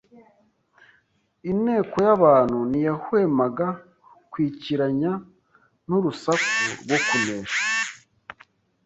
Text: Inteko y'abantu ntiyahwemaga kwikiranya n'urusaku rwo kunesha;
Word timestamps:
Inteko 1.51 1.95
y'abantu 2.05 2.57
ntiyahwemaga 2.69 3.67
kwikiranya 4.31 5.11
n'urusaku 5.87 6.53
rwo 6.81 6.97
kunesha; 7.05 7.61